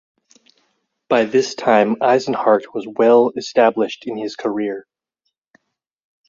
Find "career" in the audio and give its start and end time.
4.35-4.87